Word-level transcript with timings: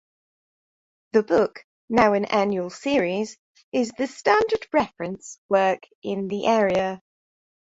The 1.11 1.21
book, 1.21 1.63
now 1.87 2.13
an 2.13 2.25
annual 2.25 2.71
series, 2.71 3.37
is 3.71 3.91
the 3.91 4.07
standard 4.07 4.65
reference 4.73 5.37
work 5.47 5.83
in 6.01 6.27
the 6.27 6.47
area. 6.47 7.03